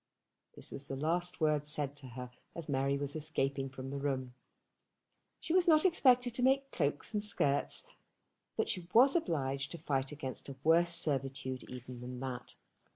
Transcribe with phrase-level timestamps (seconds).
[0.55, 4.33] This was the last word said to her as Mary was escaping from the room.
[5.39, 7.83] She was not expected to make cloaks and skirts,
[8.57, 12.55] but she was obliged to fight against a worse servitude even than that.